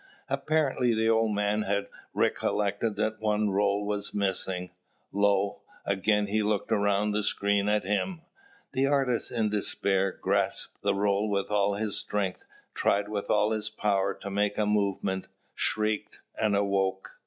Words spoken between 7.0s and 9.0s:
the screen at him. The